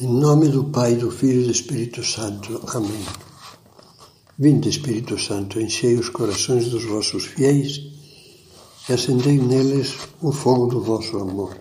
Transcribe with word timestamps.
Em 0.00 0.06
nome 0.06 0.48
do 0.48 0.64
Pai, 0.64 0.96
do 0.96 1.10
Filho 1.10 1.42
e 1.42 1.44
do 1.44 1.50
Espírito 1.50 2.02
Santo. 2.02 2.62
Amém. 2.68 3.04
Vinde, 4.38 4.70
Espírito 4.70 5.18
Santo, 5.18 5.60
enchei 5.60 5.96
os 5.96 6.08
corações 6.08 6.70
dos 6.70 6.84
vossos 6.84 7.26
fiéis 7.26 7.78
e 8.88 8.92
acendei 8.92 9.38
neles 9.38 9.94
o 10.22 10.32
fogo 10.32 10.66
do 10.66 10.80
vosso 10.82 11.18
amor. 11.18 11.56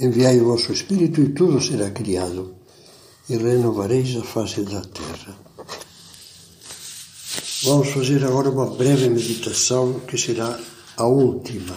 Enviai 0.00 0.40
o 0.40 0.46
vosso 0.46 0.72
Espírito 0.72 1.20
e 1.20 1.28
tudo 1.28 1.60
será 1.60 1.90
criado, 1.90 2.56
e 3.28 3.36
renovareis 3.36 4.16
a 4.16 4.22
face 4.22 4.62
da 4.62 4.80
terra. 4.80 5.36
Vamos 7.64 7.88
fazer 7.88 8.24
agora 8.24 8.50
uma 8.50 8.66
breve 8.66 9.10
meditação 9.10 10.00
que 10.00 10.16
será 10.16 10.58
a 10.96 11.06
última 11.06 11.76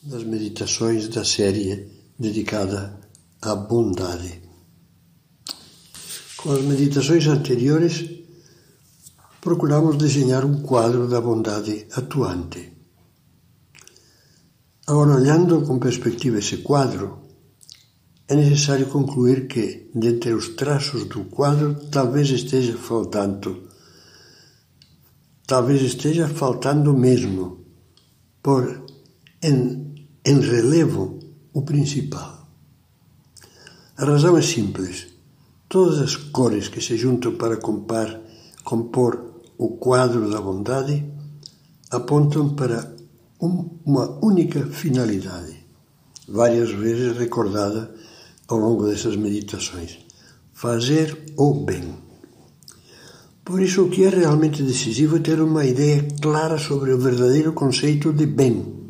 das 0.00 0.22
meditações 0.22 1.08
da 1.08 1.24
série 1.24 1.88
dedicada 2.18 3.03
à 3.44 3.54
bondade. 3.54 4.42
Com 6.36 6.52
as 6.52 6.62
meditações 6.62 7.26
anteriores, 7.26 8.04
procuramos 9.40 9.96
desenhar 9.96 10.44
um 10.44 10.62
quadro 10.62 11.08
da 11.08 11.20
bondade 11.20 11.86
atuante. 11.92 12.72
Agora, 14.86 15.16
olhando 15.16 15.62
com 15.62 15.78
perspectiva 15.78 16.38
esse 16.38 16.58
quadro, 16.58 17.22
é 18.28 18.34
necessário 18.34 18.86
concluir 18.86 19.46
que, 19.46 19.90
dentre 19.94 20.32
os 20.32 20.48
traços 20.50 21.04
do 21.04 21.24
quadro, 21.24 21.74
talvez 21.90 22.28
esteja 22.30 22.76
faltando, 22.76 23.68
talvez 25.46 25.82
esteja 25.82 26.28
faltando 26.28 26.94
mesmo, 26.94 27.64
por 28.42 28.84
em, 29.42 30.08
em 30.24 30.40
relevo, 30.40 31.18
o 31.52 31.62
principal. 31.62 32.43
A 33.96 34.04
razão 34.04 34.36
é 34.36 34.42
simples. 34.42 35.06
Todas 35.68 36.00
as 36.00 36.16
cores 36.16 36.66
que 36.66 36.80
se 36.80 36.96
juntam 36.96 37.36
para 37.36 37.56
compar, 37.56 38.20
compor 38.64 39.42
o 39.56 39.68
quadro 39.76 40.28
da 40.28 40.40
bondade 40.40 41.04
apontam 41.92 42.56
para 42.56 42.92
um, 43.40 43.70
uma 43.84 44.18
única 44.20 44.66
finalidade, 44.66 45.64
várias 46.26 46.70
vezes 46.70 47.16
recordada 47.16 47.94
ao 48.48 48.58
longo 48.58 48.88
dessas 48.88 49.14
meditações: 49.14 49.96
fazer 50.52 51.16
o 51.36 51.54
bem. 51.54 51.94
Por 53.44 53.62
isso, 53.62 53.84
o 53.84 53.90
que 53.90 54.02
é 54.02 54.08
realmente 54.08 54.60
decisivo 54.64 55.18
é 55.18 55.20
ter 55.20 55.40
uma 55.40 55.64
ideia 55.64 56.04
clara 56.20 56.58
sobre 56.58 56.92
o 56.92 56.98
verdadeiro 56.98 57.52
conceito 57.52 58.12
de 58.12 58.26
bem 58.26 58.83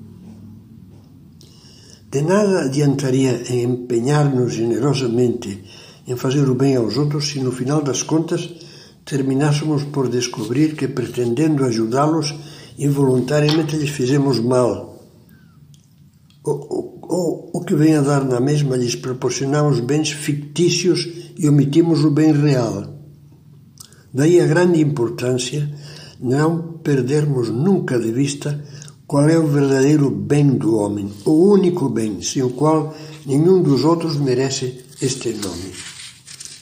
de 2.14 2.22
nada 2.22 2.66
adiantaria 2.66 3.42
empenhar-nos 3.52 4.52
generosamente 4.54 5.64
em 6.06 6.14
fazer 6.14 6.48
o 6.48 6.54
bem 6.54 6.76
aos 6.76 6.96
outros 6.96 7.26
se 7.26 7.40
no 7.40 7.50
final 7.50 7.82
das 7.82 8.04
contas 8.04 8.54
terminássemos 9.04 9.82
por 9.82 10.08
descobrir 10.08 10.76
que, 10.76 10.86
pretendendo 10.86 11.64
ajudá-los, 11.64 12.32
involuntariamente 12.78 13.76
lhes 13.76 13.90
fizemos 13.90 14.38
mal. 14.38 14.96
Ou, 16.44 17.00
ou 17.02 17.50
o 17.52 17.64
que 17.64 17.74
vem 17.74 17.96
a 17.96 18.00
dar 18.00 18.24
na 18.24 18.38
mesma, 18.38 18.76
lhes 18.76 18.94
proporcionamos 18.94 19.80
bens 19.80 20.12
fictícios 20.12 21.08
e 21.36 21.48
omitimos 21.48 22.04
o 22.04 22.12
bem 22.12 22.32
real. 22.32 22.94
Daí 24.12 24.40
a 24.40 24.46
grande 24.46 24.80
importância 24.80 25.68
não 26.20 26.78
perdermos 26.78 27.50
nunca 27.50 27.98
de 27.98 28.12
vista 28.12 28.62
qual 29.06 29.28
é 29.28 29.38
o 29.38 29.46
verdadeiro 29.46 30.10
bem 30.10 30.56
do 30.56 30.76
homem, 30.76 31.12
o 31.26 31.30
único 31.30 31.88
bem, 31.88 32.22
sem 32.22 32.42
o 32.42 32.50
qual 32.50 32.94
nenhum 33.26 33.62
dos 33.62 33.84
outros 33.84 34.16
merece 34.16 34.84
este 35.00 35.34
nome? 35.34 35.72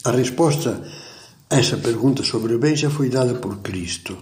A 0.03 0.11
resposta 0.11 0.83
a 1.49 1.55
essa 1.55 1.77
pergunta 1.77 2.23
sobre 2.23 2.53
o 2.55 2.59
bem 2.59 2.75
já 2.75 2.89
foi 2.89 3.09
dada 3.09 3.35
por 3.35 3.59
Cristo, 3.59 4.17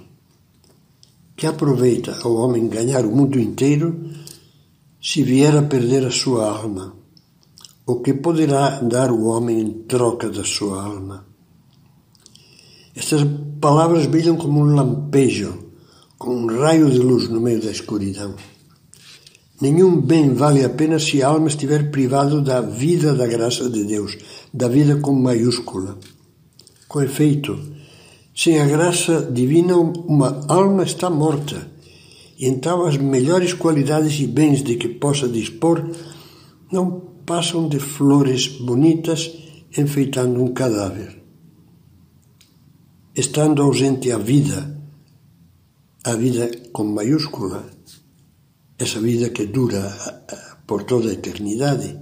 que 1.35 1.47
aproveita 1.47 2.19
ao 2.21 2.35
homem 2.35 2.67
ganhar 2.67 3.05
o 3.05 3.15
mundo 3.15 3.39
inteiro 3.39 4.11
se 5.01 5.23
vier 5.23 5.57
a 5.57 5.63
perder 5.63 6.05
a 6.05 6.11
sua 6.11 6.45
alma. 6.45 6.95
O 7.87 8.01
que 8.01 8.13
poderá 8.13 8.81
dar 8.81 9.11
o 9.11 9.25
homem 9.25 9.59
em 9.59 9.71
troca 9.83 10.29
da 10.29 10.43
sua 10.43 10.83
alma? 10.83 11.25
Estas 12.95 13.25
palavras 13.59 14.05
brilham 14.05 14.37
como 14.37 14.59
um 14.59 14.75
lampejo 14.75 15.70
com 16.21 16.35
um 16.35 16.45
raio 16.45 16.87
de 16.87 16.99
luz 16.99 17.27
no 17.29 17.41
meio 17.41 17.59
da 17.59 17.71
escuridão. 17.71 18.35
Nenhum 19.59 19.99
bem 19.99 20.35
vale 20.35 20.63
a 20.63 20.69
pena 20.69 20.99
se 20.99 21.23
a 21.23 21.27
alma 21.27 21.47
estiver 21.47 21.89
privada 21.89 22.39
da 22.39 22.61
vida 22.61 23.15
da 23.15 23.25
graça 23.25 23.67
de 23.67 23.83
Deus, 23.83 24.19
da 24.53 24.67
vida 24.67 24.97
com 24.97 25.13
maiúscula. 25.13 25.97
Com 26.87 27.01
efeito, 27.01 27.59
sem 28.35 28.61
a 28.61 28.67
graça 28.67 29.31
divina, 29.31 29.75
uma 29.75 30.45
alma 30.47 30.83
está 30.83 31.09
morta, 31.09 31.67
e 32.37 32.45
então 32.45 32.85
as 32.85 32.97
melhores 32.97 33.53
qualidades 33.53 34.19
e 34.19 34.27
bens 34.27 34.61
de 34.61 34.75
que 34.75 34.89
possa 34.89 35.27
dispor 35.27 35.89
não 36.71 37.01
passam 37.25 37.67
de 37.67 37.79
flores 37.79 38.45
bonitas 38.47 39.31
enfeitando 39.75 40.39
um 40.39 40.53
cadáver. 40.53 41.19
Estando 43.15 43.63
ausente 43.63 44.11
a 44.11 44.19
vida, 44.19 44.80
a 46.03 46.15
vida 46.15 46.49
com 46.71 46.83
maiúscula, 46.83 47.69
essa 48.77 48.99
vida 48.99 49.29
que 49.29 49.45
dura 49.45 49.83
por 50.65 50.83
toda 50.83 51.09
a 51.09 51.13
eternidade, 51.13 51.99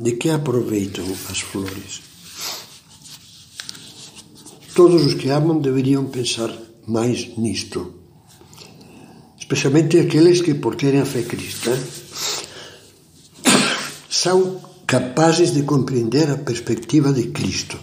de 0.00 0.12
que 0.12 0.30
aproveitam 0.30 1.04
as 1.30 1.40
flores? 1.40 2.00
Todos 4.74 5.04
os 5.04 5.14
que 5.14 5.30
amam 5.30 5.60
deveriam 5.60 6.06
pensar 6.06 6.50
mais 6.86 7.36
nisto, 7.36 7.94
especialmente 9.38 9.98
aqueles 9.98 10.40
que, 10.40 10.54
por 10.54 10.74
terem 10.76 11.00
a 11.00 11.06
fé 11.06 11.22
cristã, 11.22 11.76
são 14.08 14.60
capazes 14.86 15.52
de 15.52 15.62
compreender 15.62 16.30
a 16.30 16.38
perspectiva 16.38 17.12
de 17.12 17.28
Cristo. 17.28 17.78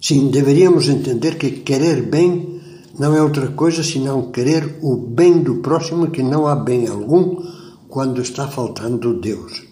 Sim, 0.00 0.30
deveríamos 0.30 0.88
entender 0.88 1.36
que 1.36 1.50
querer 1.62 2.02
bem 2.02 2.59
não 3.00 3.16
é 3.16 3.22
outra 3.22 3.48
coisa 3.48 3.82
senão 3.82 4.30
querer 4.30 4.78
o 4.82 4.94
bem 4.94 5.42
do 5.42 5.62
próximo, 5.62 6.10
que 6.10 6.22
não 6.22 6.46
há 6.46 6.54
bem 6.54 6.86
algum 6.86 7.42
quando 7.88 8.20
está 8.20 8.46
faltando 8.46 9.18
Deus. 9.18 9.62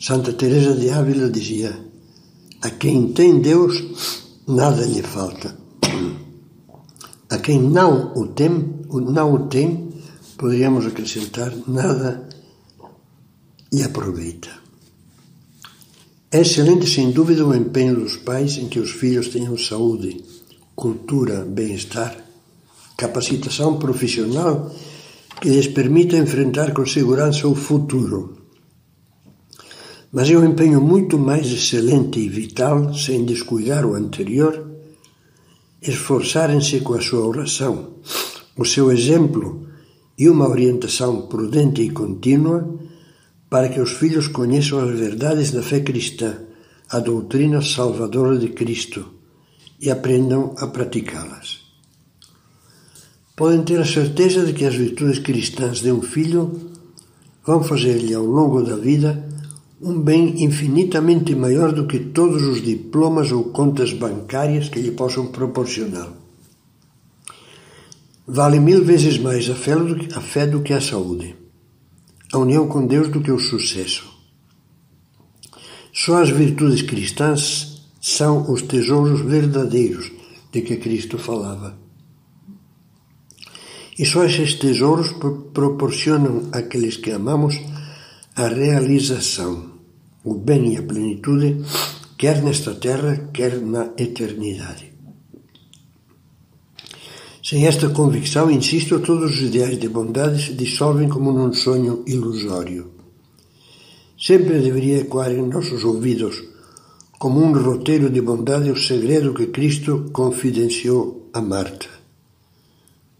Santa 0.00 0.32
Teresa 0.32 0.74
de 0.74 0.90
Ávila 0.90 1.30
dizia: 1.30 1.78
a 2.60 2.70
quem 2.70 3.12
tem 3.12 3.40
Deus 3.40 3.84
nada 4.48 4.84
lhe 4.84 5.00
falta. 5.00 5.56
A 7.30 7.38
quem 7.38 7.62
não 7.62 8.14
o 8.16 8.26
tem, 8.26 8.50
não 8.90 9.32
o 9.32 9.46
tem, 9.46 9.92
poderíamos 10.36 10.84
acrescentar 10.86 11.54
nada 11.68 12.28
lhe 13.72 13.84
aproveita. 13.84 14.50
É 16.32 16.40
excelente, 16.40 16.88
sem 16.88 17.12
dúvida, 17.12 17.46
o 17.46 17.54
empenho 17.54 17.94
dos 17.94 18.16
pais 18.16 18.56
em 18.56 18.68
que 18.68 18.80
os 18.80 18.90
filhos 18.90 19.28
tenham 19.28 19.56
saúde 19.56 20.39
cultura, 20.80 21.44
bem-estar, 21.44 22.16
capacitação 22.96 23.78
profissional 23.78 24.74
que 25.38 25.50
lhes 25.50 25.68
permita 25.68 26.16
enfrentar 26.16 26.72
com 26.72 26.86
segurança 26.86 27.46
o 27.46 27.54
futuro. 27.54 28.38
Mas 30.10 30.30
é 30.30 30.38
um 30.38 30.44
empenho 30.44 30.80
muito 30.80 31.18
mais 31.18 31.46
excelente 31.48 32.18
e 32.18 32.30
vital, 32.30 32.94
sem 32.94 33.26
descuidar 33.26 33.84
o 33.84 33.94
anterior, 33.94 34.70
esforçarem-se 35.82 36.80
com 36.80 36.94
a 36.94 37.02
sua 37.02 37.26
oração, 37.26 37.96
o 38.56 38.64
seu 38.64 38.90
exemplo 38.90 39.66
e 40.16 40.30
uma 40.30 40.48
orientação 40.48 41.26
prudente 41.26 41.82
e 41.82 41.90
contínua 41.90 42.58
para 43.50 43.68
que 43.68 43.80
os 43.80 43.92
filhos 43.92 44.28
conheçam 44.28 44.78
as 44.78 44.98
verdades 44.98 45.50
da 45.50 45.62
fé 45.62 45.80
cristã, 45.80 46.38
a 46.88 46.98
doutrina 47.00 47.60
salvadora 47.60 48.38
de 48.38 48.48
Cristo 48.48 49.19
e 49.80 49.90
aprendam 49.90 50.54
a 50.58 50.66
praticá-las. 50.66 51.60
Podem 53.34 53.62
ter 53.62 53.80
a 53.80 53.86
certeza 53.86 54.44
de 54.44 54.52
que 54.52 54.66
as 54.66 54.74
virtudes 54.74 55.18
cristãs 55.18 55.80
de 55.80 55.90
um 55.90 56.02
filho 56.02 56.70
vão 57.46 57.62
fazer-lhe 57.62 58.12
ao 58.12 58.24
longo 58.24 58.62
da 58.62 58.76
vida 58.76 59.26
um 59.80 59.98
bem 59.98 60.44
infinitamente 60.44 61.34
maior 61.34 61.72
do 61.72 61.86
que 61.86 61.98
todos 61.98 62.42
os 62.42 62.62
diplomas 62.62 63.32
ou 63.32 63.44
contas 63.44 63.94
bancárias 63.94 64.68
que 64.68 64.78
lhe 64.78 64.90
possam 64.90 65.28
proporcionar. 65.28 66.12
Vale 68.26 68.60
mil 68.60 68.84
vezes 68.84 69.18
mais 69.18 69.48
a 69.48 69.54
fé, 69.54 70.46
do 70.46 70.60
que, 70.60 70.74
a 70.74 70.80
saúde, 70.80 71.34
a 72.30 72.38
união 72.38 72.68
com 72.68 72.86
Deus 72.86 73.08
do 73.08 73.22
que 73.22 73.32
o 73.32 73.38
sucesso. 73.38 74.04
Só 75.92 76.22
as 76.22 76.28
virtudes 76.28 76.82
cristãs 76.82 77.69
são 78.00 78.50
os 78.50 78.62
tesouros 78.62 79.20
verdadeiros 79.20 80.10
de 80.50 80.62
que 80.62 80.76
Cristo 80.76 81.18
falava. 81.18 81.78
E 83.98 84.06
só 84.06 84.24
esses 84.24 84.54
tesouros 84.54 85.12
proporcionam 85.52 86.48
àqueles 86.52 86.96
que 86.96 87.10
amamos 87.10 87.60
a 88.34 88.48
realização, 88.48 89.72
o 90.24 90.34
bem 90.34 90.72
e 90.72 90.76
a 90.78 90.82
plenitude, 90.82 91.62
quer 92.16 92.42
nesta 92.42 92.74
terra, 92.74 93.28
quer 93.32 93.60
na 93.60 93.90
eternidade. 93.98 94.90
Sem 97.42 97.66
esta 97.66 97.90
convicção, 97.90 98.50
insisto, 98.50 99.00
todos 99.00 99.32
os 99.32 99.42
ideais 99.42 99.78
de 99.78 99.88
bondade 99.88 100.42
se 100.42 100.54
dissolvem 100.54 101.08
como 101.08 101.32
num 101.32 101.52
sonho 101.52 102.04
ilusório. 102.06 102.92
Sempre 104.18 104.60
deveria 104.60 105.00
ecoar 105.00 105.32
em 105.32 105.48
nossos 105.48 105.82
ouvidos, 105.82 106.42
como 107.20 107.38
um 107.38 107.52
roteiro 107.52 108.08
de 108.08 108.22
bondade, 108.22 108.70
o 108.70 108.82
segredo 108.82 109.34
que 109.34 109.48
Cristo 109.48 110.08
confidenciou 110.10 111.28
a 111.34 111.42
Marta. 111.42 111.90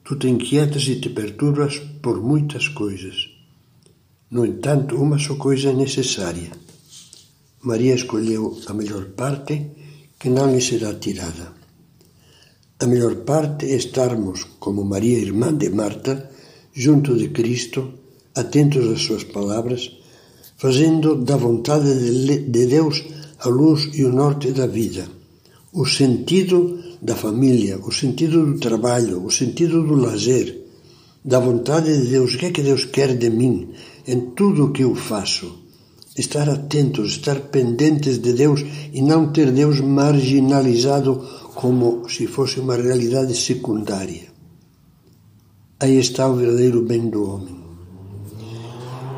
Tu 0.03 0.17
te 0.17 0.27
inquietas 0.27 0.85
e 0.89 0.97
te 0.99 1.11
perturbas 1.11 1.77
por 2.01 2.17
muitas 2.19 2.67
coisas. 2.69 3.29
No 4.31 4.47
entanto, 4.47 4.97
uma 4.97 5.19
só 5.19 5.35
coisa 5.37 5.69
é 5.69 5.75
necessária. 5.75 6.51
Maria 7.61 7.95
escolheu 7.95 8.59
a 8.69 8.73
melhor 8.73 9.05
parte 9.23 9.55
que 10.19 10.31
não 10.31 10.51
lhe 10.51 10.63
será 10.63 10.95
tirada. 10.95 11.53
A 12.79 12.87
melhor 12.87 13.17
parte 13.17 13.67
é 13.67 13.77
estarmos, 13.77 14.45
como 14.59 14.83
Maria, 14.83 15.19
irmã 15.19 15.53
de 15.53 15.69
Marta, 15.69 16.31
junto 16.73 17.15
de 17.15 17.29
Cristo, 17.29 17.93
atentos 18.35 18.89
às 18.89 19.03
suas 19.03 19.25
palavras, 19.25 19.93
fazendo 20.57 21.17
da 21.17 21.37
vontade 21.37 21.93
de 22.49 22.67
Deus 22.67 23.20
a 23.43 23.49
luz 23.49 23.89
e 23.95 24.05
o 24.05 24.13
norte 24.13 24.53
da 24.53 24.67
vida, 24.67 25.09
o 25.73 25.87
sentido 25.87 26.79
da 27.01 27.17
família, 27.17 27.79
o 27.79 27.91
sentido 27.91 28.45
do 28.45 28.59
trabalho, 28.59 29.25
o 29.25 29.31
sentido 29.31 29.83
do 29.83 29.95
lazer, 29.95 30.61
da 31.25 31.39
vontade 31.39 31.97
de 32.03 32.09
Deus, 32.09 32.35
o 32.35 32.39
que 32.39 32.47
é 32.47 32.51
que 32.51 32.63
Deus 32.63 32.85
quer 32.85 33.17
de 33.17 33.31
mim 33.31 33.71
em 34.07 34.33
tudo 34.33 34.67
o 34.67 34.73
que 34.73 34.83
eu 34.83 34.95
faço. 34.95 35.59
Estar 36.19 36.51
atentos, 36.51 37.13
estar 37.13 37.41
pendentes 37.41 38.19
de 38.19 38.33
Deus 38.33 38.65
e 38.93 39.01
não 39.01 39.33
ter 39.33 39.51
Deus 39.53 39.81
marginalizado 39.81 41.25
como 41.55 42.09
se 42.09 42.27
fosse 42.27 42.59
uma 42.61 42.77
realidade 42.77 43.35
secundária. 43.35 44.29
Aí 45.79 45.99
está 45.99 46.29
o 46.29 46.37
verdadeiro 46.37 46.83
bem 46.83 47.09
do 47.09 47.25
homem. 47.25 47.61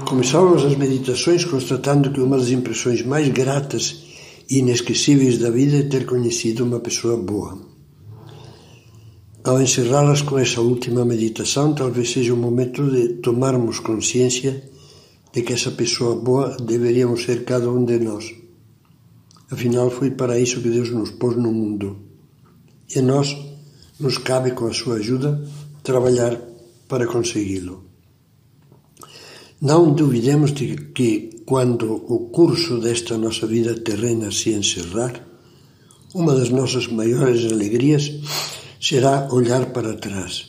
Começávamos 0.07 0.65
as 0.65 0.77
meditações 0.77 1.45
constatando 1.45 2.13
que 2.13 2.21
uma 2.21 2.37
das 2.37 2.51
impressões 2.51 3.03
mais 3.03 3.29
gratas 3.29 4.12
inesquecíveis 4.59 5.39
da 5.39 5.51
vida 5.51 5.79
é 5.79 5.83
ter 5.83 6.05
conhecido 6.05 6.65
uma 6.65 6.81
pessoa 6.81 7.17
boa. 7.17 7.59
Ao 9.45 9.61
encerrá-las 9.61 10.23
com 10.23 10.39
essa 10.39 10.61
última 10.61 11.05
meditação, 11.05 11.75
talvez 11.75 12.13
seja 12.13 12.35
o 12.35 12.37
momento 12.37 12.89
de 12.91 13.15
tomarmos 13.15 13.81
consciência 13.81 14.63
de 15.33 15.43
que 15.43 15.53
essa 15.53 15.71
pessoa 15.71 16.15
boa 16.17 16.57
deveríamos 16.59 17.25
ser 17.25 17.45
cada 17.45 17.69
um 17.71 17.85
de 17.85 17.99
nós. 17.99 18.33
Afinal, 19.51 19.91
foi 19.91 20.11
para 20.11 20.39
isso 20.39 20.61
que 20.61 20.69
Deus 20.69 20.91
nos 20.91 21.11
pôs 21.11 21.37
no 21.37 21.53
mundo. 21.53 21.97
E 22.95 22.99
a 22.99 23.03
nós 23.03 23.37
nos 23.99 24.19
cabe, 24.19 24.53
com 24.53 24.67
a 24.67 24.73
sua 24.73 24.97
ajuda, 24.97 25.43
trabalhar 25.83 26.41
para 26.87 27.07
consegui-lo. 27.07 27.92
Não 29.63 29.93
duvidemos 29.93 30.53
de 30.53 30.75
que, 30.93 31.45
quando 31.47 31.95
o 31.95 32.31
curso 32.31 32.81
desta 32.81 33.17
nossa 33.17 33.47
vida 33.47 33.77
terrena 33.77 34.33
se 34.33 34.51
encerrar, 34.51 35.25
uma 36.13 36.35
das 36.35 36.51
nossas 36.51 36.89
maiores 36.89 37.45
alegrias 37.45 38.11
será 38.81 39.29
olhar 39.31 39.67
para 39.67 39.95
trás 39.95 40.49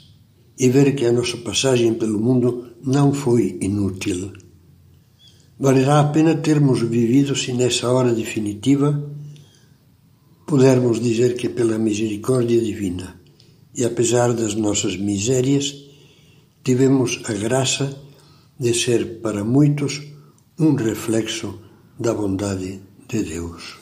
e 0.57 0.67
ver 0.67 0.95
que 0.95 1.05
a 1.05 1.11
nossa 1.11 1.37
passagem 1.37 1.93
pelo 1.93 2.19
mundo 2.19 2.73
não 2.83 3.13
foi 3.13 3.59
inútil. 3.61 4.33
Valerá 5.59 5.99
a 5.99 6.05
pena 6.05 6.33
termos 6.37 6.81
vivido 6.81 7.35
se 7.35 7.53
nessa 7.53 7.91
hora 7.91 8.15
definitiva 8.15 8.89
pudermos 10.47 10.99
dizer 10.99 11.35
que 11.35 11.49
pela 11.49 11.77
misericórdia 11.77 12.59
divina 12.59 13.21
e 13.75 13.85
apesar 13.85 14.33
das 14.33 14.55
nossas 14.55 14.97
misérias 14.97 15.85
tivemos 16.63 17.21
a 17.25 17.33
graça 17.33 17.95
de 18.63 18.73
ser 18.73 19.19
para 19.19 19.43
muitos 19.43 20.01
um 20.57 20.73
reflexo 20.75 21.59
da 21.99 22.13
bondade 22.13 22.81
de 23.09 23.21
Deus. 23.21 23.77